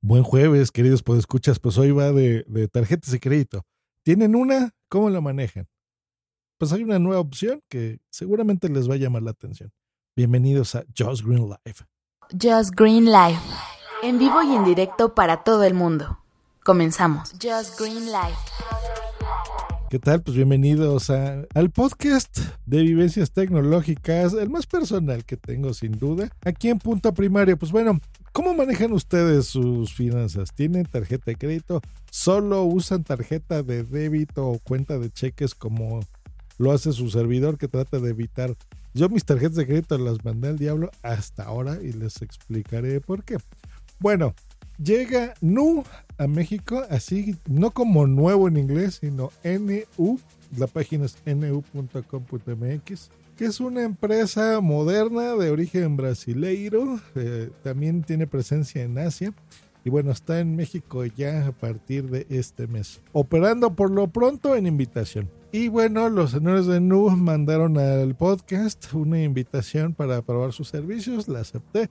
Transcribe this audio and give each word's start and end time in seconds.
Buen 0.00 0.22
jueves, 0.22 0.70
queridos 0.70 1.02
podescuchas. 1.02 1.58
Pues 1.58 1.76
hoy 1.76 1.90
va 1.90 2.12
de, 2.12 2.44
de 2.46 2.68
tarjetas 2.68 3.10
de 3.10 3.18
crédito. 3.18 3.66
¿Tienen 4.04 4.36
una? 4.36 4.70
¿Cómo 4.88 5.10
la 5.10 5.20
manejan? 5.20 5.66
Pues 6.56 6.72
hay 6.72 6.84
una 6.84 7.00
nueva 7.00 7.20
opción 7.20 7.62
que 7.68 7.98
seguramente 8.08 8.68
les 8.68 8.88
va 8.88 8.94
a 8.94 8.98
llamar 8.98 9.22
la 9.22 9.32
atención. 9.32 9.72
Bienvenidos 10.14 10.76
a 10.76 10.84
Just 10.96 11.24
Green 11.24 11.48
Live. 11.48 11.78
Just 12.30 12.74
Green 12.76 13.06
Live. 13.06 13.40
En 14.04 14.20
vivo 14.20 14.40
y 14.42 14.54
en 14.54 14.64
directo 14.64 15.16
para 15.16 15.42
todo 15.42 15.64
el 15.64 15.74
mundo. 15.74 16.20
Comenzamos. 16.64 17.32
Just 17.32 17.78
Green 17.78 18.06
Live. 18.06 18.77
¿Qué 19.90 19.98
tal? 19.98 20.20
Pues 20.22 20.36
bienvenidos 20.36 21.08
al 21.08 21.70
podcast 21.72 22.40
de 22.66 22.82
vivencias 22.82 23.30
tecnológicas, 23.30 24.34
el 24.34 24.50
más 24.50 24.66
personal 24.66 25.24
que 25.24 25.38
tengo 25.38 25.72
sin 25.72 25.92
duda. 25.92 26.28
Aquí 26.44 26.68
en 26.68 26.78
Punto 26.78 27.14
Primario, 27.14 27.56
pues 27.56 27.72
bueno, 27.72 27.98
¿cómo 28.32 28.52
manejan 28.52 28.92
ustedes 28.92 29.46
sus 29.46 29.94
finanzas? 29.94 30.52
¿Tienen 30.54 30.84
tarjeta 30.84 31.30
de 31.30 31.36
crédito? 31.36 31.80
¿Solo 32.10 32.64
usan 32.64 33.02
tarjeta 33.02 33.62
de 33.62 33.82
débito 33.82 34.48
o 34.48 34.58
cuenta 34.58 34.98
de 34.98 35.08
cheques 35.10 35.54
como 35.54 36.00
lo 36.58 36.72
hace 36.72 36.92
su 36.92 37.08
servidor 37.08 37.56
que 37.56 37.66
trata 37.66 37.98
de 37.98 38.10
evitar? 38.10 38.54
Yo 38.92 39.08
mis 39.08 39.24
tarjetas 39.24 39.56
de 39.56 39.66
crédito 39.66 39.96
las 39.96 40.22
mandé 40.22 40.48
al 40.48 40.58
diablo 40.58 40.90
hasta 41.02 41.44
ahora 41.44 41.78
y 41.82 41.92
les 41.92 42.20
explicaré 42.20 43.00
por 43.00 43.24
qué. 43.24 43.38
Bueno, 44.00 44.34
llega 44.82 45.34
Nu 45.40 45.84
a 46.16 46.26
México, 46.26 46.82
así 46.90 47.36
no 47.46 47.70
como 47.70 48.06
nuevo 48.06 48.48
en 48.48 48.56
inglés, 48.56 48.98
sino 49.00 49.30
NU. 49.44 50.18
La 50.56 50.66
página 50.66 51.04
es 51.04 51.16
nu.com.mx, 51.26 53.10
que 53.36 53.44
es 53.44 53.60
una 53.60 53.82
empresa 53.82 54.60
moderna 54.60 55.34
de 55.34 55.50
origen 55.50 55.96
brasileiro. 55.96 57.00
eh, 57.14 57.50
también 57.62 58.02
tiene 58.02 58.26
presencia 58.26 58.82
en 58.82 58.98
Asia. 58.98 59.32
Y 59.84 59.90
bueno, 59.90 60.10
está 60.10 60.40
en 60.40 60.56
México 60.56 61.04
ya 61.04 61.46
a 61.46 61.52
partir 61.52 62.10
de 62.10 62.26
este 62.30 62.66
mes. 62.66 63.00
Operando 63.12 63.74
por 63.74 63.90
lo 63.90 64.08
pronto 64.08 64.56
en 64.56 64.66
invitación. 64.66 65.30
Y 65.52 65.68
bueno, 65.68 66.10
los 66.10 66.32
señores 66.32 66.66
de 66.66 66.80
Nu 66.80 67.08
mandaron 67.10 67.78
al 67.78 68.14
podcast 68.14 68.92
una 68.92 69.22
invitación 69.22 69.94
para 69.94 70.20
probar 70.20 70.52
sus 70.52 70.68
servicios. 70.68 71.28
La 71.28 71.40
acepté 71.40 71.88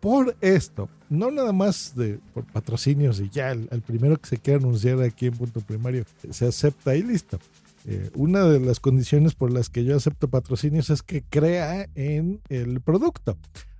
por 0.00 0.36
esto, 0.40 0.88
no 1.08 1.30
nada 1.30 1.52
más 1.52 1.94
de 1.94 2.18
por 2.32 2.44
patrocinios 2.44 3.20
y 3.20 3.28
ya 3.28 3.52
el, 3.52 3.68
primero 3.82 4.16
que 4.16 4.28
se 4.28 4.38
quiera 4.38 4.58
anunciar 4.58 5.02
aquí 5.02 5.26
en 5.26 5.34
punto 5.34 5.60
primario 5.60 6.04
se 6.30 6.46
acepta 6.46 6.96
y 6.96 7.02
listo. 7.02 7.38
Eh, 7.86 8.10
una 8.14 8.44
de 8.44 8.60
las 8.60 8.80
condiciones 8.80 9.34
por 9.34 9.50
las 9.52 9.70
que 9.70 9.84
yo 9.84 9.96
acepto 9.96 10.28
patrocinios 10.28 10.90
es 10.90 11.02
que 11.02 11.22
crea 11.22 11.88
en 11.94 12.40
el 12.48 12.80
producto. 12.80 13.36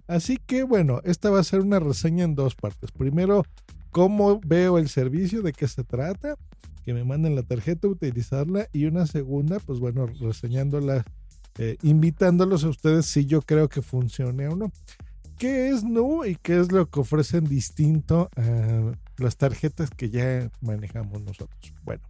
Así 0.06 0.38
que 0.38 0.62
bueno, 0.62 1.00
esta 1.04 1.30
va 1.30 1.40
a 1.40 1.44
ser 1.44 1.60
una 1.60 1.78
reseña 1.78 2.24
en 2.24 2.34
dos 2.34 2.54
partes. 2.54 2.90
Primero, 2.92 3.44
cómo 3.90 4.40
veo 4.44 4.78
el 4.78 4.88
servicio, 4.88 5.42
de 5.42 5.52
qué 5.52 5.68
se 5.68 5.84
trata, 5.84 6.36
que 6.84 6.94
me 6.94 7.04
manden 7.04 7.34
la 7.34 7.42
tarjeta, 7.42 7.88
utilizarla 7.88 8.68
y 8.72 8.86
una 8.86 9.06
segunda, 9.06 9.58
pues 9.60 9.78
bueno, 9.78 10.06
reseñándola, 10.06 11.04
eh, 11.58 11.76
invitándolos 11.82 12.64
a 12.64 12.68
ustedes 12.68 13.06
si 13.06 13.26
yo 13.26 13.42
creo 13.42 13.68
que 13.68 13.82
funcione 13.82 14.48
o 14.48 14.56
no. 14.56 14.72
¿Qué 15.40 15.70
es 15.70 15.84
Nu 15.84 16.26
y 16.26 16.36
qué 16.36 16.60
es 16.60 16.70
lo 16.70 16.90
que 16.90 17.00
ofrecen 17.00 17.44
distinto 17.44 18.28
a 18.36 18.92
las 19.16 19.38
tarjetas 19.38 19.88
que 19.88 20.10
ya 20.10 20.50
manejamos 20.60 21.22
nosotros? 21.22 21.72
Bueno, 21.82 22.02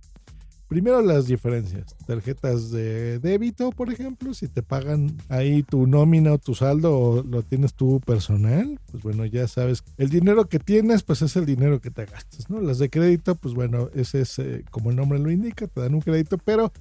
primero 0.66 1.00
las 1.00 1.28
diferencias. 1.28 1.96
Tarjetas 2.08 2.72
de 2.72 3.20
débito, 3.20 3.70
por 3.70 3.92
ejemplo, 3.92 4.34
si 4.34 4.48
te 4.48 4.64
pagan 4.64 5.16
ahí 5.28 5.62
tu 5.62 5.86
nómina 5.86 6.32
o 6.32 6.38
tu 6.38 6.56
saldo 6.56 6.98
o 6.98 7.22
lo 7.22 7.44
tienes 7.44 7.74
tú 7.74 8.00
personal, 8.04 8.80
pues 8.90 9.04
bueno, 9.04 9.24
ya 9.26 9.46
sabes, 9.46 9.84
el 9.96 10.08
dinero 10.08 10.48
que 10.48 10.58
tienes, 10.58 11.04
pues 11.04 11.22
es 11.22 11.36
el 11.36 11.46
dinero 11.46 11.80
que 11.80 11.92
te 11.92 12.06
gastas, 12.06 12.50
¿no? 12.50 12.60
Las 12.60 12.80
de 12.80 12.90
crédito, 12.90 13.36
pues 13.36 13.54
bueno, 13.54 13.90
ese 13.94 14.22
es, 14.22 14.40
eh, 14.40 14.64
como 14.72 14.90
el 14.90 14.96
nombre 14.96 15.20
lo 15.20 15.30
indica, 15.30 15.68
te 15.68 15.80
dan 15.80 15.94
un 15.94 16.00
crédito, 16.00 16.36
pero 16.36 16.72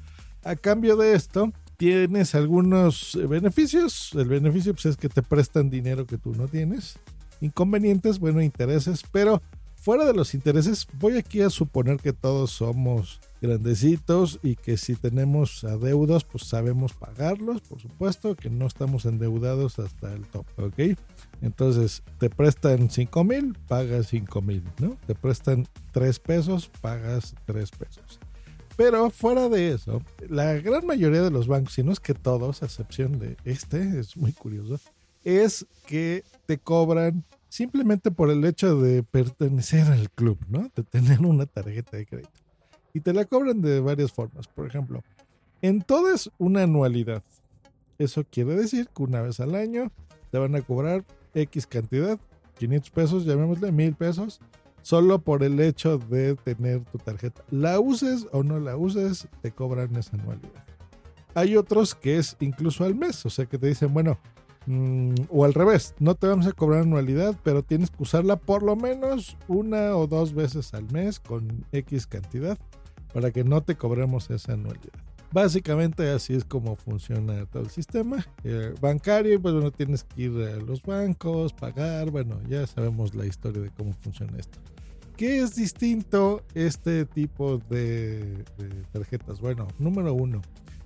a 0.44 0.56
cambio 0.56 0.98
de 0.98 1.14
esto, 1.14 1.52
tienes 1.80 2.36
algunos 2.36 3.16
eh, 3.16 3.26
beneficios. 3.26 4.12
El 4.14 4.28
beneficio 4.28 4.74
pues, 4.74 4.86
es 4.86 4.98
que 4.98 5.08
te 5.08 5.24
prestan 5.24 5.70
dinero 5.70 6.06
que 6.06 6.18
tú 6.18 6.36
no 6.36 6.50
tienes. 6.50 7.00
Inconvenientes, 7.40 8.20
bueno, 8.20 8.42
intereses, 8.42 9.02
pero 9.14 9.42
fuera 9.78 10.04
de 10.04 10.14
los 10.14 10.34
intereses, 10.34 10.86
voy 11.00 11.18
aquí 11.18 11.42
a 11.42 11.50
suponer 11.50 12.02
que 12.02 12.12
todos 12.12 12.52
somos 12.52 13.22
grandecitos 13.42 14.42
y 14.44 14.58
que 14.58 14.76
si 14.76 14.96
tenemos 14.96 15.64
adeudos, 15.64 16.26
pues 16.26 16.44
sabemos 16.44 16.92
pagarlos, 16.92 17.62
por 17.62 17.80
supuesto, 17.80 18.36
que 18.36 18.50
no 18.50 18.68
estamos 18.68 19.06
endeudados 19.06 19.80
hasta 19.80 20.14
el 20.14 20.28
top, 20.28 20.46
¿ok? 20.58 21.00
Entonces, 21.42 22.04
te 22.18 22.30
prestan 22.30 22.90
5 22.90 23.24
mil, 23.24 23.58
pagas 23.70 24.08
5 24.08 24.42
mil, 24.42 24.64
¿no? 24.80 24.98
Te 25.08 25.16
prestan 25.16 25.66
3 25.94 26.20
pesos, 26.20 26.70
pagas 26.82 27.36
3 27.46 27.72
pesos. 27.72 28.20
Pero 28.80 29.10
fuera 29.10 29.50
de 29.50 29.74
eso, 29.74 30.02
la 30.30 30.54
gran 30.54 30.88
mayoría 30.88 31.22
de 31.22 31.32
los 31.32 31.48
bancos, 31.48 31.74
si 31.74 31.84
no 31.84 31.92
es 31.92 32.00
que 32.00 32.14
todos, 32.14 32.64
a 32.64 32.66
excepción 32.66 33.20
de 33.20 33.36
este, 33.44 34.00
es 34.00 34.16
muy 34.16 34.32
curioso, 34.32 34.80
es 35.26 35.66
que 35.86 36.24
te 36.46 36.60
cobran 36.60 37.26
simplemente 37.50 38.10
por 38.10 38.32
el 38.32 38.46
hecho 38.46 38.80
de 38.80 39.04
pertenecer 39.04 39.88
al 39.88 40.10
club, 40.10 40.38
¿no? 40.48 40.72
De 40.74 40.84
tener 40.84 41.20
una 41.26 41.46
tarjeta 41.46 41.98
de 41.98 42.06
crédito. 42.06 42.32
Y 42.94 43.02
te 43.02 43.12
la 43.12 43.26
cobran 43.26 43.62
de 43.62 43.82
varias 43.82 44.14
formas. 44.14 44.48
Por 44.48 44.66
ejemplo, 44.66 45.04
en 45.62 45.82
todo 45.82 46.14
es 46.14 46.32
una 46.38 46.64
anualidad. 46.64 47.22
Eso 47.98 48.24
quiere 48.24 48.56
decir 48.56 48.88
que 48.96 49.04
una 49.04 49.22
vez 49.22 49.42
al 49.42 49.56
año 49.56 49.92
te 50.32 50.38
van 50.38 50.56
a 50.56 50.62
cobrar 50.62 51.04
X 51.34 51.68
cantidad, 51.68 52.18
500 52.58 52.92
pesos, 52.92 53.26
llamémosle 53.26 53.74
1000 53.74 53.96
pesos, 53.96 54.40
solo 54.82 55.20
por 55.20 55.44
el 55.44 55.60
hecho 55.60 55.98
de 55.98 56.36
tener 56.36 56.84
tu 56.86 56.98
tarjeta. 56.98 57.44
La 57.52 57.80
uses 57.80 58.28
o 58.32 58.44
no 58.44 58.60
la 58.60 58.78
uses, 58.78 59.28
te 59.42 59.52
cobran 59.52 59.96
esa 59.96 60.16
anualidad. 60.18 60.66
Hay 61.36 61.56
otros 61.56 61.96
que 61.96 62.18
es 62.18 62.36
incluso 62.40 62.84
al 62.84 62.96
mes, 62.96 63.26
o 63.26 63.30
sea 63.30 63.46
que 63.46 63.58
te 63.58 63.68
dicen, 63.68 63.94
bueno, 63.94 64.20
mm, 64.66 65.14
o 65.30 65.46
al 65.46 65.54
revés, 65.54 65.94
no 66.00 66.16
te 66.16 66.28
vamos 66.28 66.48
a 66.48 66.52
cobrar 66.52 66.82
anualidad, 66.82 67.36
pero 67.44 67.64
tienes 67.64 67.92
que 67.92 68.04
usarla 68.04 68.36
por 68.36 68.64
lo 68.64 68.76
menos 68.76 69.38
una 69.48 69.96
o 69.96 70.08
dos 70.08 70.34
veces 70.34 70.74
al 70.74 70.92
mes 70.92 71.20
con 71.20 71.66
X 71.72 72.08
cantidad 72.08 72.58
para 73.14 73.32
que 73.32 73.44
no 73.44 73.62
te 73.62 73.76
cobremos 73.76 74.30
esa 74.30 74.54
anualidad. 74.54 75.00
Básicamente 75.32 76.10
así 76.10 76.34
es 76.34 76.44
como 76.44 76.76
funciona 76.76 77.46
todo 77.46 77.62
el 77.64 77.70
sistema 77.70 78.26
eh, 78.44 78.74
bancario. 78.82 79.40
Pues 79.40 79.54
bueno, 79.54 79.72
tienes 79.72 80.04
que 80.04 80.24
ir 80.24 80.32
a 80.42 80.56
los 80.58 80.82
bancos, 80.82 81.54
pagar. 81.54 82.10
Bueno, 82.10 82.40
ya 82.48 82.66
sabemos 82.66 83.14
la 83.14 83.28
historia 83.28 83.62
de 83.62 83.70
cómo 83.70 83.94
funciona 83.94 84.38
esto. 84.40 84.58
¿Qué 85.20 85.42
es 85.42 85.54
distinto 85.54 86.44
este 86.56 87.04
tipo 87.04 87.58
de, 87.70 88.46
tarjetas? 88.94 89.42
Bueno, 89.42 89.68
número 89.78 90.14
uno, 90.14 90.42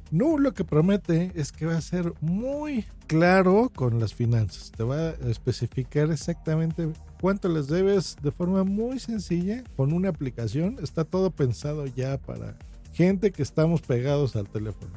no 0.09 0.39
lo 0.39 0.55
que 0.55 0.63
promete 0.63 1.31
es 1.35 1.51
que 1.51 1.67
va 1.67 1.77
a 1.77 1.81
ser 1.81 2.11
muy 2.19 2.83
claro 3.05 3.71
con 3.75 3.99
las 3.99 4.15
finanzas. 4.15 4.71
Te 4.71 4.81
va 4.83 5.09
a 5.09 5.29
especificar 5.29 6.09
exactamente 6.09 6.89
cuánto 7.21 7.47
les 7.47 7.67
debes 7.67 8.15
de 8.23 8.31
forma 8.31 8.63
muy 8.63 8.97
sencilla 8.97 9.63
con 9.75 9.93
una 9.93 10.09
aplicación. 10.09 10.77
Está 10.81 11.03
todo 11.05 11.29
pensado 11.29 11.85
ya 11.85 12.17
para 12.17 12.57
gente 12.91 13.29
que 13.29 13.43
estamos 13.43 13.83
pegados 13.83 14.35
al 14.35 14.49
teléfono. 14.49 14.93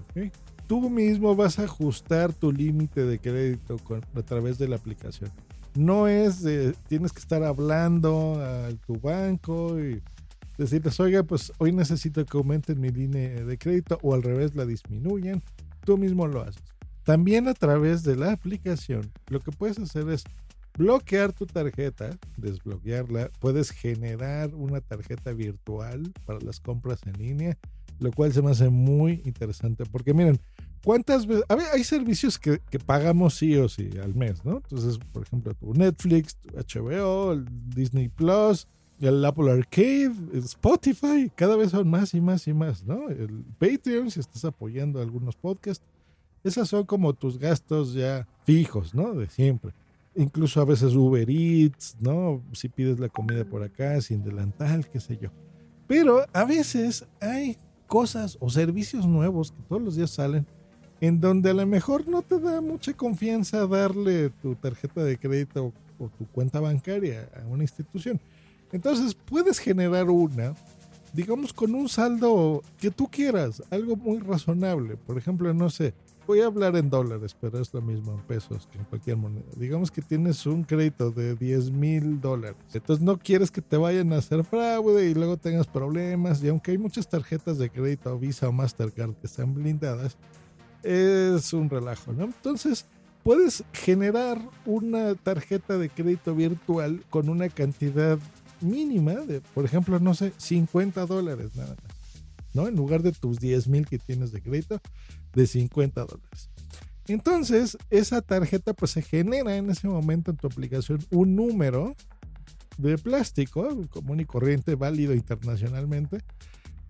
Tú 0.67 0.89
mismo 0.89 1.37
vas 1.37 1.59
a 1.59 1.65
ajustar 1.65 2.33
tu 2.33 2.53
límite 2.53 3.05
de 3.05 3.19
crédito 3.19 3.77
a 4.15 4.23
través 4.23 4.57
de 4.57 4.69
la 4.69 4.77
aplicación. 4.77 5.31
No 5.77 6.09
es 6.09 6.43
de 6.43 6.73
tienes 6.89 7.13
que 7.13 7.21
estar 7.21 7.43
hablando 7.43 8.41
a 8.41 8.71
tu 8.87 8.99
banco 8.99 9.79
y 9.79 10.03
decirles, 10.57 10.99
oiga, 11.01 11.23
pues 11.23 11.53
hoy 11.59 11.73
necesito 11.73 12.25
que 12.25 12.37
aumenten 12.39 12.81
mi 12.81 12.91
línea 12.91 13.45
de 13.45 13.59
crédito 13.59 13.99
o 14.03 14.15
al 14.15 14.23
revés 14.23 14.55
la 14.55 14.65
disminuyan. 14.65 15.43
Tú 15.85 15.99
mismo 15.99 16.27
lo 16.27 16.43
haces. 16.43 16.63
También 17.05 17.47
a 17.47 17.55
través 17.55 18.03
de 18.03 18.17
la 18.17 18.33
aplicación, 18.33 19.13
lo 19.29 19.41
que 19.41 19.53
puedes 19.53 19.79
hacer 19.79 20.09
es 20.09 20.25
bloquear 20.77 21.33
tu 21.33 21.47
tarjeta, 21.47 22.19
desbloquearla. 22.37 23.31
Puedes 23.39 23.71
generar 23.71 24.55
una 24.55 24.81
tarjeta 24.81 25.33
virtual 25.33 26.13
para 26.25 26.41
las 26.41 26.61
compras 26.61 27.01
en 27.07 27.13
línea, 27.15 27.59
lo 27.99 28.11
cual 28.13 28.33
se 28.33 28.43
me 28.43 28.51
hace 28.51 28.69
muy 28.69 29.23
interesante 29.25 29.85
porque 29.85 30.15
miren, 30.15 30.41
¿cuántas 30.85 31.27
veces? 31.27 31.45
A 31.49 31.55
ver, 31.55 31.67
hay 31.73 31.85
servicios 31.85 32.39
que, 32.39 32.61
que, 32.71 32.79
pagamos 32.79 33.35
sí 33.35 33.57
o 33.57 33.69
sí 33.69 33.91
al 34.03 34.15
mes, 34.15 34.45
¿no? 34.45 34.57
Entonces, 34.57 34.99
por 35.13 35.23
ejemplo, 35.23 35.55
tu 35.55 35.73
Netflix, 35.75 36.37
tu 36.37 36.49
HBO, 36.57 37.33
el 37.33 37.47
Disney 37.75 38.09
Plus, 38.09 38.67
el 39.01 39.25
Apple 39.25 39.51
Arcade, 39.51 40.15
el 40.33 40.45
Spotify, 40.45 41.31
cada 41.35 41.57
vez 41.57 41.71
son 41.71 41.89
más 41.89 42.15
y 42.15 42.21
más 42.21 42.47
y 42.49 42.55
más, 42.55 42.85
¿no? 42.85 43.09
El 43.09 43.45
Patreon, 43.59 44.11
si 44.11 44.21
estás 44.21 44.45
apoyando 44.45 45.01
algunos 45.01 45.37
podcasts, 45.37 45.85
esas 46.43 46.69
son 46.69 46.85
como 46.85 47.13
tus 47.13 47.39
gastos 47.39 47.93
ya 47.93 48.27
fijos, 48.45 48.95
¿no? 48.95 49.15
De 49.15 49.29
siempre. 49.29 49.73
Incluso 50.15 50.61
a 50.61 50.65
veces 50.65 50.95
Uber 50.95 51.29
Eats, 51.29 51.97
¿no? 52.01 52.43
Si 52.53 52.69
pides 52.69 52.99
la 52.99 53.09
comida 53.09 53.45
por 53.45 53.63
acá, 53.63 54.01
sin 54.01 54.23
delantal, 54.23 54.89
qué 54.89 55.01
sé 55.01 55.19
yo. 55.21 55.31
Pero 55.87 56.25
a 56.33 56.45
veces 56.45 57.07
hay 57.21 57.59
cosas 57.87 58.39
o 58.41 58.49
servicios 58.49 59.07
nuevos 59.07 59.53
que 59.53 59.63
todos 59.63 59.83
los 59.83 59.97
días 59.97 60.11
salen 60.11 60.47
en 61.01 61.21
donde 61.21 61.51
a 61.51 61.55
lo 61.55 61.67
mejor 61.67 62.09
no 62.09 62.23
te 62.23 62.39
da 62.39 62.61
mucha 62.61 62.95
confianza 62.95 63.67
darle 63.67 64.31
tu 64.31 64.55
tarjeta 64.55 65.05
de 65.05 65.19
crédito 65.19 65.73
o 65.99 66.09
tu 66.09 66.27
cuenta 66.27 66.61
bancaria 66.61 67.29
a 67.43 67.47
una 67.47 67.65
institución. 67.65 68.21
Entonces 68.73 69.15
puedes 69.15 69.59
generar 69.59 70.11
una, 70.11 70.55
digamos, 71.13 71.53
con 71.53 71.75
un 71.75 71.89
saldo 71.89 72.63
que 72.79 72.91
tú 72.91 73.09
quieras, 73.11 73.63
algo 73.71 73.97
muy 73.97 74.19
razonable. 74.19 74.97
Por 74.97 75.19
ejemplo, 75.19 75.53
no 75.55 75.71
sé, 75.71 75.95
voy 76.27 76.41
a 76.41 76.47
hablar 76.47 76.77
en 76.77 76.91
dólares, 76.91 77.37
pero 77.41 77.61
es 77.61 77.73
lo 77.73 77.81
mismo 77.81 78.13
en 78.13 78.21
pesos 78.21 78.69
que 78.71 78.79
en 78.79 78.85
cualquier 78.85 79.17
moneda. 79.17 79.45
Digamos 79.57 79.91
que 79.91 80.03
tienes 80.03 80.45
un 80.47 80.65
crédito 80.65 81.11
de 81.11 81.37
10 81.37 81.71
mil 81.71 82.21
dólares. 82.21 82.57
Entonces 82.75 83.05
no 83.05 83.19
quieres 83.19 83.51
que 83.51 83.63
te 83.63 83.77
vayan 83.77 84.13
a 84.13 84.19
hacer 84.19 84.43
fraude 84.45 85.09
y 85.09 85.15
luego 85.15 85.37
tengas 85.37 85.67
problemas. 85.67 86.43
Y 86.43 86.49
aunque 86.49 86.73
hay 86.73 86.79
muchas 86.79 87.09
tarjetas 87.09 87.59
de 87.59 87.71
crédito, 87.71 88.19
Visa 88.19 88.49
o 88.49 88.53
Mastercard 88.53 89.15
que 89.15 89.27
están 89.27 89.55
blindadas, 89.55 90.17
es 90.87 91.53
un 91.53 91.69
relajo, 91.69 92.13
¿no? 92.13 92.25
Entonces 92.25 92.87
puedes 93.23 93.65
generar 93.73 94.41
una 94.65 95.15
tarjeta 95.15 95.79
de 95.79 95.91
crédito 95.91 96.35
virtual 96.35 97.05
con 97.11 97.29
una 97.29 97.49
cantidad 97.49 98.19
mínima 98.61 99.15
de, 99.15 99.41
por 99.41 99.65
ejemplo, 99.65 99.99
no 99.99 100.15
sé, 100.15 100.33
50 100.37 101.07
dólares 101.07 101.57
nada 101.57 101.75
más. 101.83 101.97
¿no? 102.55 102.69
En 102.69 102.75
lugar 102.75 103.03
de 103.03 103.13
tus 103.13 103.39
10 103.39 103.69
mil 103.69 103.87
que 103.87 103.99
tienes 103.99 104.33
de 104.33 104.41
crédito, 104.41 104.81
de 105.35 105.47
50 105.47 106.01
dólares. 106.01 106.51
Entonces, 107.07 107.77
esa 107.91 108.23
tarjeta 108.23 108.73
pues 108.73 108.93
se 108.93 109.03
genera 109.03 109.57
en 109.57 109.71
ese 109.71 109.87
momento 109.89 110.31
en 110.31 110.39
tu 110.39 110.47
aplicación 110.47 111.05
un 111.11 111.37
número 111.37 111.95
de 112.79 112.99
plástico 112.99 113.87
común 113.91 114.21
y 114.21 114.25
corriente, 114.25 114.75
válido 114.75 115.15
internacionalmente. 115.15 116.19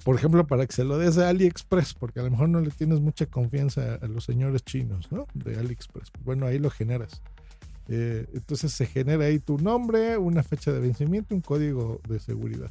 Por 0.06 0.14
ejemplo, 0.14 0.46
para 0.46 0.64
que 0.64 0.72
se 0.72 0.84
lo 0.84 0.98
des 0.98 1.18
a 1.18 1.28
AliExpress, 1.30 1.94
porque 1.94 2.20
a 2.20 2.22
lo 2.22 2.30
mejor 2.30 2.48
no 2.48 2.60
le 2.60 2.70
tienes 2.70 3.00
mucha 3.00 3.26
confianza 3.26 3.96
a 4.00 4.06
los 4.06 4.22
señores 4.22 4.62
chinos, 4.62 5.10
¿no? 5.10 5.26
De 5.34 5.58
AliExpress. 5.58 6.12
Bueno, 6.24 6.46
ahí 6.46 6.60
lo 6.60 6.70
generas. 6.70 7.22
Eh, 7.88 8.24
entonces 8.32 8.72
se 8.72 8.86
genera 8.86 9.24
ahí 9.24 9.40
tu 9.40 9.58
nombre, 9.58 10.16
una 10.16 10.44
fecha 10.44 10.72
de 10.72 10.78
vencimiento, 10.78 11.34
un 11.34 11.40
código 11.40 12.00
de 12.08 12.20
seguridad. 12.20 12.70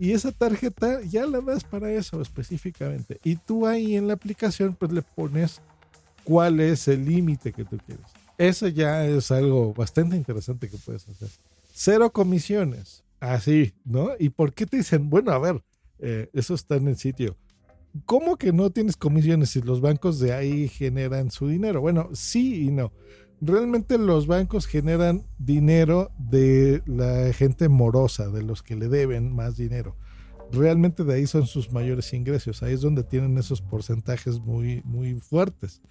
Y 0.00 0.10
esa 0.10 0.32
tarjeta 0.32 1.00
ya 1.02 1.24
la 1.24 1.40
das 1.40 1.62
para 1.62 1.88
eso 1.92 2.20
específicamente. 2.20 3.20
Y 3.22 3.36
tú 3.36 3.68
ahí 3.68 3.94
en 3.94 4.08
la 4.08 4.14
aplicación 4.14 4.74
pues 4.74 4.90
le 4.90 5.02
pones 5.02 5.60
cuál 6.24 6.58
es 6.58 6.88
el 6.88 7.04
límite 7.04 7.52
que 7.52 7.64
tú 7.64 7.78
quieres. 7.86 8.06
Eso 8.38 8.66
ya 8.66 9.06
es 9.06 9.30
algo 9.30 9.72
bastante 9.72 10.16
interesante 10.16 10.68
que 10.68 10.78
puedes 10.78 11.08
hacer. 11.08 11.28
Cero 11.72 12.12
comisiones. 12.12 13.04
Así, 13.20 13.72
¿no? 13.84 14.10
¿Y 14.18 14.30
por 14.30 14.52
qué 14.52 14.66
te 14.66 14.78
dicen, 14.78 15.08
bueno, 15.08 15.30
a 15.30 15.38
ver, 15.38 15.62
eh, 16.02 16.28
eso 16.34 16.54
está 16.54 16.76
en 16.76 16.88
el 16.88 16.96
sitio? 16.96 17.38
¿Cómo 18.04 18.36
que 18.36 18.52
no 18.52 18.70
tienes 18.70 18.96
comisiones 18.96 19.50
si 19.50 19.62
los 19.62 19.80
bancos 19.80 20.18
de 20.18 20.34
ahí 20.34 20.68
generan 20.68 21.30
su 21.30 21.48
dinero? 21.48 21.80
Bueno, 21.80 22.10
sí 22.12 22.66
y 22.66 22.70
no 22.70 22.92
realmente 23.42 23.98
los 23.98 24.28
bancos 24.28 24.66
generan 24.66 25.26
dinero 25.36 26.12
de 26.16 26.80
la 26.86 27.32
gente 27.32 27.68
morosa, 27.68 28.28
de 28.28 28.42
los 28.42 28.62
que 28.62 28.76
le 28.76 28.88
deben 28.88 29.34
más 29.34 29.56
dinero. 29.56 29.96
Realmente 30.52 31.02
de 31.02 31.14
ahí 31.14 31.26
son 31.26 31.46
sus 31.46 31.72
mayores 31.72 32.12
ingresos, 32.12 32.62
ahí 32.62 32.74
es 32.74 32.82
donde 32.82 33.02
tienen 33.02 33.36
esos 33.36 33.60
porcentajes 33.60 34.38
muy, 34.38 34.80
muy 34.84 35.14
fuertes. 35.14 35.82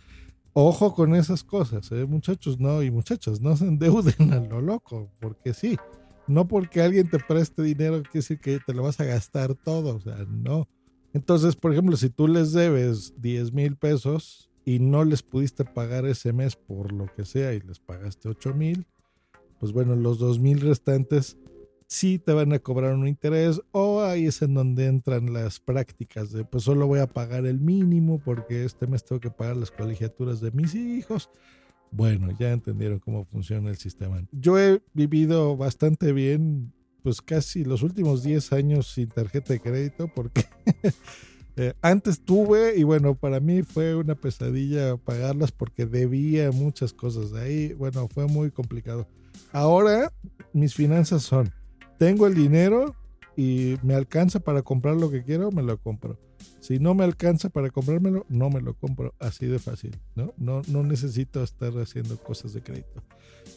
Ojo 0.54 0.96
con 0.96 1.13
esas 1.13 1.44
cosas, 1.44 1.92
¿eh? 1.92 2.06
muchachos, 2.06 2.60
no, 2.60 2.81
y 2.84 2.90
muchachas, 2.90 3.42
no 3.42 3.56
se 3.58 3.66
endeuden 3.66 4.34
a 4.34 4.40
lo 4.40 4.62
loco, 4.62 5.12
porque 5.19 5.54
sí, 5.54 5.78
no 6.27 6.47
porque 6.47 6.81
alguien 6.81 7.09
te 7.09 7.19
preste 7.19 7.62
dinero 7.62 8.01
quiere 8.03 8.09
decir 8.13 8.39
que 8.39 8.59
te 8.59 8.73
lo 8.73 8.83
vas 8.83 9.00
a 9.00 9.06
gastar 9.06 9.56
todo, 9.56 9.95
o 9.95 10.00
sea, 10.00 10.25
no. 10.29 10.68
Entonces, 11.13 11.56
por 11.56 11.71
ejemplo, 11.71 11.97
si 11.97 12.09
tú 12.09 12.27
les 12.27 12.53
debes 12.53 13.13
10 13.21 13.53
mil 13.53 13.75
pesos, 13.75 14.51
y 14.65 14.79
no 14.79 15.03
les 15.03 15.23
pudiste 15.23 15.65
pagar 15.65 16.06
ese 16.06 16.33
mes 16.33 16.56
por 16.56 16.91
lo 16.91 17.07
que 17.13 17.25
sea 17.25 17.53
y 17.53 17.62
les 17.62 17.79
pagaste 17.79 18.29
8 18.29 18.53
mil, 18.53 18.85
pues 19.59 19.71
bueno, 19.71 19.95
los 19.95 20.19
2 20.19 20.39
mil 20.39 20.62
restantes 20.62 21.38
sí 21.88 22.19
te 22.19 22.33
van 22.33 22.53
a 22.53 22.59
cobrar 22.59 22.94
un 22.94 23.07
interés 23.07 23.62
o 23.71 24.01
ahí 24.01 24.27
es 24.27 24.41
en 24.41 24.53
donde 24.53 24.85
entran 24.85 25.33
las 25.33 25.59
prácticas 25.59 26.31
de 26.31 26.45
pues 26.45 26.63
solo 26.63 26.88
voy 26.88 27.00
a 27.00 27.07
pagar 27.07 27.45
el 27.45 27.59
mínimo 27.59 28.19
porque 28.24 28.63
este 28.63 28.88
mes 28.88 29.03
tengo 29.03 29.19
que 29.19 29.31
pagar 29.31 29.57
las 29.57 29.71
colegiaturas 29.71 30.39
de 30.39 30.51
mis 30.51 30.74
hijos. 30.74 31.29
Bueno, 31.91 32.29
ya 32.39 32.51
entendieron 32.51 32.99
cómo 32.99 33.25
funciona 33.25 33.69
el 33.69 33.77
sistema. 33.77 34.21
Yo 34.31 34.57
he 34.57 34.81
vivido 34.93 35.57
bastante 35.57 36.13
bien, 36.13 36.73
pues 37.03 37.21
casi 37.21 37.63
los 37.63 37.83
últimos 37.83 38.23
10 38.23 38.53
años 38.53 38.88
sin 38.88 39.09
tarjeta 39.09 39.53
de 39.53 39.59
crédito 39.59 40.07
porque 40.13 40.45
Eh, 41.57 41.73
antes 41.81 42.21
tuve 42.21 42.77
y 42.77 42.83
bueno, 42.83 43.15
para 43.15 43.39
mí 43.39 43.61
fue 43.63 43.95
una 43.95 44.15
pesadilla 44.15 44.95
pagarlas 44.97 45.51
porque 45.51 45.85
debía 45.85 46.51
muchas 46.51 46.93
cosas. 46.93 47.31
De 47.31 47.41
ahí, 47.41 47.73
bueno, 47.73 48.07
fue 48.07 48.27
muy 48.27 48.51
complicado. 48.51 49.07
Ahora 49.51 50.13
mis 50.53 50.73
finanzas 50.73 51.23
son, 51.23 51.51
tengo 51.97 52.27
el 52.27 52.35
dinero 52.35 52.95
y 53.35 53.75
me 53.83 53.95
alcanza 53.95 54.39
para 54.39 54.62
comprar 54.62 54.95
lo 54.95 55.12
que 55.12 55.24
quiero, 55.24 55.51
me 55.51 55.62
lo 55.62 55.77
compro. 55.77 56.17
Si 56.60 56.79
no 56.79 56.93
me 56.93 57.03
alcanza 57.03 57.50
para 57.50 57.69
comprármelo, 57.69 58.25
no 58.29 58.50
me 58.50 58.62
lo 58.62 58.74
compro. 58.75 59.13
Así 59.19 59.45
de 59.45 59.60
fácil, 59.60 60.00
¿no? 60.15 60.33
No, 60.38 60.62
no 60.67 60.83
necesito 60.83 61.43
estar 61.43 61.74
haciendo 61.79 62.17
cosas 62.17 62.53
de 62.53 62.62
crédito. 62.62 63.03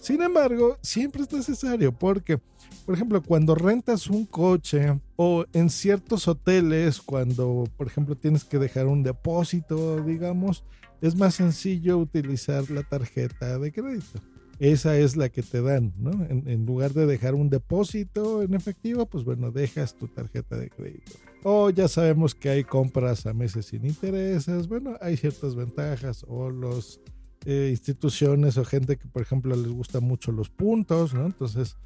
Sin 0.01 0.23
embargo, 0.23 0.79
siempre 0.83 1.23
es 1.23 1.33
necesario 1.33 1.93
porque, 1.93 2.39
por 2.85 2.95
ejemplo, 2.95 3.23
cuando 3.23 3.55
rentas 3.55 4.09
un 4.09 4.27
coche 4.27 5.01
o 5.17 5.45
en 5.53 5.71
ciertos 5.71 6.29
hoteles, 6.29 7.01
cuando, 7.01 7.65
por 7.77 7.87
ejemplo, 7.87 8.17
tienes 8.17 8.45
que 8.45 8.59
dejar 8.59 8.87
un 8.87 9.03
depósito, 9.03 10.03
digamos, 10.03 10.65
es 11.01 11.17
más 11.17 11.35
sencillo 11.35 11.99
utilizar 11.99 12.71
la 12.71 12.83
tarjeta 12.83 13.59
de 13.59 13.73
crédito. 13.73 14.21
Esa 14.59 14.97
es 14.97 15.17
la 15.17 15.29
que 15.29 15.43
te 15.43 15.61
dan, 15.61 15.93
¿no? 15.99 16.13
En, 16.29 16.65
lugar 16.65 16.93
de 16.93 17.07
dejar 17.07 17.35
un 17.35 17.51
depósito 17.51 18.43
en 18.43 18.55
efectivo, 18.55 19.07
pues 19.07 19.25
bueno, 19.25 19.51
dejas 19.51 19.97
tu 19.97 20.07
tarjeta 20.09 20.57
de 20.57 20.71
crédito. 20.71 21.13
O 21.47 21.69
ya 21.69 21.89
sabemos 21.89 22.35
que 22.35 22.49
hay 22.49 22.65
compras 22.65 23.27
a 23.27 23.35
meses 23.35 23.67
sin 23.67 23.85
intereses, 23.85 24.67
bueno, 24.67 24.97
hay 25.03 25.19
ciertas 25.19 25.55
ventajas 25.55 26.25
o 26.27 26.49
los 26.49 27.01
eh, 27.45 27.69
instituciones 27.71 28.57
o 28.57 28.65
gente 28.65 28.97
que 28.97 29.07
por 29.07 29.21
ejemplo 29.21 29.55
les 29.55 29.69
gusta 29.69 30.01
mucho 30.01 30.33
los 30.33 30.49
puntos, 30.49 31.13
¿no? 31.13 31.27
Entonces, 31.27 31.77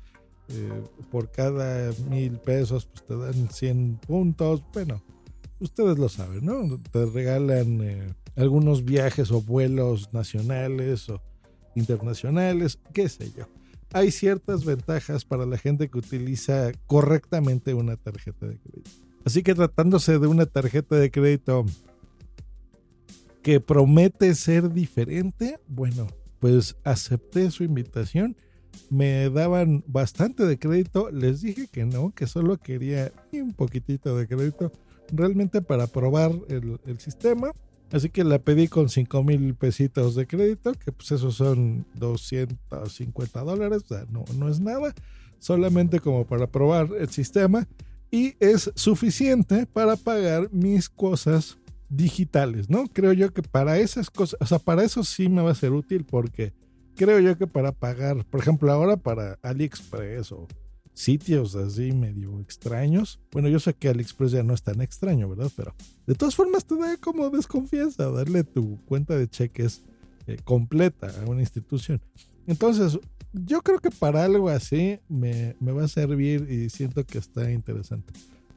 eh, 0.50 0.84
por 1.10 1.32
cada 1.32 1.92
mil 2.08 2.38
pesos 2.38 2.86
pues 2.86 3.04
te 3.04 3.16
dan 3.16 3.50
100 3.50 3.98
puntos, 4.06 4.62
bueno, 4.72 5.02
ustedes 5.58 5.98
lo 5.98 6.08
saben, 6.08 6.46
¿no? 6.46 6.78
Te 6.92 7.04
regalan 7.06 7.80
eh, 7.80 8.14
algunos 8.36 8.84
viajes 8.84 9.32
o 9.32 9.42
vuelos 9.42 10.14
nacionales 10.14 11.08
o 11.08 11.20
internacionales, 11.74 12.78
qué 12.92 13.08
sé 13.08 13.32
yo. 13.36 13.48
Hay 13.92 14.12
ciertas 14.12 14.64
ventajas 14.64 15.24
para 15.24 15.46
la 15.46 15.58
gente 15.58 15.88
que 15.88 15.98
utiliza 15.98 16.70
correctamente 16.86 17.74
una 17.74 17.96
tarjeta 17.96 18.46
de 18.46 18.56
crédito. 18.58 19.07
Así 19.28 19.42
que 19.42 19.54
tratándose 19.54 20.18
de 20.18 20.26
una 20.26 20.46
tarjeta 20.46 20.96
de 20.96 21.10
crédito 21.10 21.66
que 23.42 23.60
promete 23.60 24.34
ser 24.34 24.72
diferente, 24.72 25.60
bueno, 25.68 26.06
pues 26.40 26.76
acepté 26.82 27.50
su 27.50 27.62
invitación. 27.62 28.36
Me 28.88 29.28
daban 29.28 29.84
bastante 29.86 30.46
de 30.46 30.58
crédito. 30.58 31.10
Les 31.10 31.42
dije 31.42 31.68
que 31.70 31.84
no, 31.84 32.10
que 32.12 32.26
solo 32.26 32.56
quería 32.56 33.12
un 33.34 33.52
poquitito 33.52 34.16
de 34.16 34.26
crédito 34.26 34.72
realmente 35.12 35.60
para 35.60 35.88
probar 35.88 36.32
el, 36.48 36.98
sistema 36.98 37.52
Así 37.92 38.08
que 38.08 38.24
la 38.24 38.38
pedí 38.38 38.66
con 38.66 38.88
5 38.88 39.22
mil 39.24 39.54
pesitos 39.56 40.14
de 40.14 40.26
crédito, 40.26 40.72
que 40.72 40.90
pues 40.90 41.12
esos 41.12 41.34
son 41.34 41.84
250 41.96 43.42
dólares, 43.42 43.82
o 43.84 43.88
sea, 43.88 44.06
no, 44.10 44.24
no 44.38 44.48
es 44.48 44.58
nada, 44.58 44.94
solamente 45.38 46.00
como 46.00 46.26
para 46.26 46.46
probar 46.46 46.88
el 46.98 47.10
sistema 47.10 47.68
y 48.10 48.34
es 48.40 48.70
suficiente 48.74 49.66
para 49.66 49.96
pagar 49.96 50.48
mis 50.52 50.88
cosas 50.88 51.58
digitales, 51.88 52.68
¿no? 52.68 52.86
Creo 52.86 53.12
yo 53.12 53.32
que 53.32 53.42
para 53.42 53.78
esas 53.78 54.10
cosas, 54.10 54.38
o 54.40 54.46
sea, 54.46 54.58
para 54.58 54.84
eso 54.84 55.04
sí 55.04 55.28
me 55.28 55.42
va 55.42 55.52
a 55.52 55.54
ser 55.54 55.72
útil 55.72 56.04
porque 56.04 56.52
creo 56.96 57.20
yo 57.20 57.36
que 57.36 57.46
para 57.46 57.72
pagar, 57.72 58.24
por 58.26 58.40
ejemplo, 58.40 58.70
ahora 58.72 58.96
para 58.96 59.38
AliExpress 59.42 60.32
o 60.32 60.48
sitios 60.92 61.54
así 61.54 61.92
medio 61.92 62.40
extraños. 62.40 63.20
Bueno, 63.30 63.48
yo 63.48 63.60
sé 63.60 63.72
que 63.74 63.88
AliExpress 63.88 64.32
ya 64.32 64.42
no 64.42 64.52
es 64.52 64.62
tan 64.62 64.80
extraño, 64.80 65.28
¿verdad? 65.28 65.50
Pero 65.56 65.74
de 66.06 66.14
todas 66.14 66.34
formas 66.34 66.64
te 66.64 66.76
da 66.76 66.96
como 66.96 67.30
desconfianza 67.30 68.10
darle 68.10 68.44
tu 68.44 68.84
cuenta 68.84 69.16
de 69.16 69.28
cheques 69.28 69.82
eh, 70.26 70.36
completa 70.44 71.10
a 71.22 71.30
una 71.30 71.40
institución. 71.40 72.02
Entonces, 72.46 72.98
yo 73.32 73.62
creo 73.62 73.78
que 73.80 73.90
para 73.90 74.24
algo 74.24 74.48
así 74.48 74.98
me, 75.08 75.54
va 75.62 75.84
a 75.84 75.88
servir 75.88 76.50
y 76.50 76.70
siento 76.70 77.04
que 77.04 77.18
está 77.18 77.50
interesante. 77.50 78.12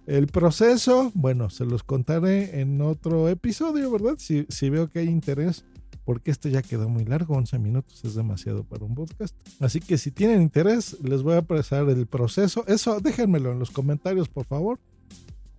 El 0.08 0.28
proceso, 0.28 1.12
bueno, 1.14 1.50
se 1.50 1.66
los 1.66 1.84
contaré 1.84 2.60
en 2.62 2.82
otro 2.82 3.30
episodio, 3.30 3.92
¿verdad? 3.92 4.16
Si, 4.18 4.46
si 4.50 4.70
veo 4.70 4.90
que 4.90 5.00
hay 5.00 5.08
interés 5.08 5.64
porque 6.06 6.32
este 6.32 6.50
ya 6.50 6.62
quedó 6.62 6.90
muy 6.90 7.06
largo, 7.06 7.36
11 7.36 7.60
minutos 7.60 8.04
es 8.04 8.16
demasiado 8.16 8.64
para 8.64 8.86
un 8.86 8.96
podcast. 8.96 9.36
Así 9.60 9.80
que 9.80 9.98
si 9.98 10.12
tienen 10.12 10.42
interés, 10.42 10.98
les 11.02 11.22
voy 11.22 11.36
a 11.36 11.42
presar 11.44 11.88
el 11.90 12.08
proceso. 12.08 12.66
Eso 12.68 13.00
déjenmelo 13.00 13.52
en 13.52 13.60
los 13.60 13.72
comentarios, 13.72 14.28
por 14.28 14.46
favor, 14.46 14.80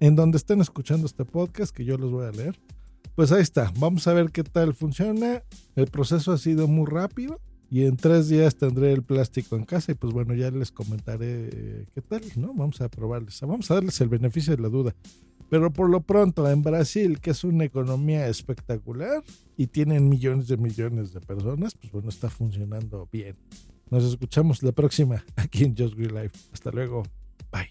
en 0.00 0.16
donde 0.16 0.38
estén 0.38 0.60
escuchando 0.60 1.06
este 1.06 1.24
podcast, 1.24 1.74
que 1.74 1.84
yo 1.84 1.96
los 1.96 2.10
voy 2.10 2.26
a 2.26 2.32
leer. 2.32 2.58
Pues 3.14 3.30
ahí 3.30 3.42
está, 3.42 3.72
vamos 3.78 4.06
a 4.08 4.14
ver 4.14 4.30
qué 4.30 4.42
tal 4.42 4.74
funciona. 4.74 5.42
El 5.76 5.86
proceso 5.86 6.32
ha 6.32 6.38
sido 6.38 6.66
muy 6.66 6.86
rápido 6.86 7.40
y 7.72 7.86
en 7.86 7.96
tres 7.96 8.28
días 8.28 8.54
tendré 8.54 8.92
el 8.92 9.02
plástico 9.02 9.56
en 9.56 9.64
casa 9.64 9.92
y 9.92 9.94
pues 9.94 10.12
bueno, 10.12 10.34
ya 10.34 10.50
les 10.50 10.70
comentaré 10.70 11.48
eh, 11.50 11.86
qué 11.94 12.02
tal, 12.02 12.20
¿no? 12.36 12.52
Vamos 12.52 12.82
a 12.82 12.90
probarles, 12.90 13.40
vamos 13.40 13.70
a 13.70 13.76
darles 13.76 13.98
el 14.02 14.10
beneficio 14.10 14.54
de 14.54 14.62
la 14.62 14.68
duda. 14.68 14.94
Pero 15.48 15.72
por 15.72 15.88
lo 15.88 16.02
pronto, 16.02 16.46
en 16.50 16.62
Brasil, 16.62 17.18
que 17.18 17.30
es 17.30 17.44
una 17.44 17.64
economía 17.64 18.28
espectacular 18.28 19.24
y 19.56 19.68
tienen 19.68 20.10
millones 20.10 20.48
de 20.48 20.58
millones 20.58 21.14
de 21.14 21.20
personas, 21.22 21.74
pues 21.74 21.90
bueno, 21.90 22.10
está 22.10 22.28
funcionando 22.28 23.08
bien. 23.10 23.38
Nos 23.88 24.04
escuchamos 24.04 24.62
la 24.62 24.72
próxima 24.72 25.24
aquí 25.36 25.64
en 25.64 25.74
Just 25.74 25.94
Green 25.94 26.14
Life. 26.14 26.38
Hasta 26.52 26.72
luego. 26.72 27.04
Bye. 27.50 27.70